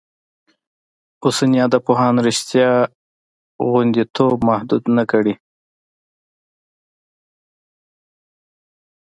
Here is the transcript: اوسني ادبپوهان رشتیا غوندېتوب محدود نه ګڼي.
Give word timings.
اوسني 1.25 1.57
ادبپوهان 1.65 2.15
رشتیا 2.27 2.69
غوندېتوب 3.69 4.37
محدود 4.47 4.83
نه 4.95 5.03
ګڼي. 5.11 5.35